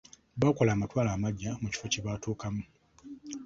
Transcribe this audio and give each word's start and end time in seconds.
Baakola 0.39 0.69
amatwale 0.73 1.09
amaggya 1.11 1.51
mu 1.61 1.67
kifo 1.71 1.85
kye 1.91 2.01
batuukamu. 2.05 2.63